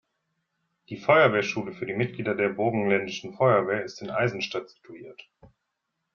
[0.89, 5.29] Die Feuerwehrschule für die Mitglieder der burgenländischen Feuerwehr ist in Eisenstadt situiert.